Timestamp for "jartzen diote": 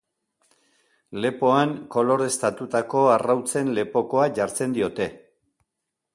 4.41-5.11